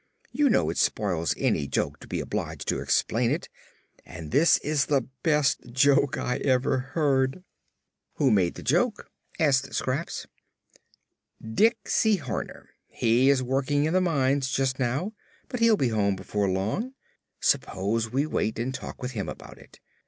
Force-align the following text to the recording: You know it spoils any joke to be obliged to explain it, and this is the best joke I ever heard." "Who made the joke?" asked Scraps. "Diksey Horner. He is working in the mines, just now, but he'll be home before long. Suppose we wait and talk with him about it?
You 0.31 0.49
know 0.49 0.71
it 0.71 0.79
spoils 0.79 1.35
any 1.37 1.67
joke 1.67 1.99
to 1.99 2.07
be 2.07 2.21
obliged 2.21 2.67
to 2.69 2.79
explain 2.79 3.29
it, 3.29 3.49
and 4.03 4.31
this 4.31 4.57
is 4.63 4.87
the 4.87 5.05
best 5.21 5.71
joke 5.73 6.17
I 6.17 6.37
ever 6.37 6.79
heard." 6.97 7.43
"Who 8.15 8.31
made 8.31 8.55
the 8.55 8.63
joke?" 8.63 9.11
asked 9.39 9.71
Scraps. 9.75 10.25
"Diksey 11.39 12.15
Horner. 12.17 12.69
He 12.87 13.29
is 13.29 13.43
working 13.43 13.85
in 13.85 13.93
the 13.93 14.01
mines, 14.01 14.49
just 14.49 14.79
now, 14.79 15.13
but 15.49 15.59
he'll 15.59 15.77
be 15.77 15.89
home 15.89 16.15
before 16.15 16.49
long. 16.49 16.95
Suppose 17.39 18.11
we 18.11 18.25
wait 18.25 18.57
and 18.57 18.73
talk 18.73 19.03
with 19.03 19.11
him 19.11 19.29
about 19.29 19.59
it? 19.59 19.79